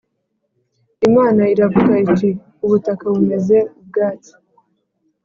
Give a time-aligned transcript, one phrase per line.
[1.07, 2.29] Imana iravuga iti
[2.65, 4.33] “Ubutaka bumeze ubwatsi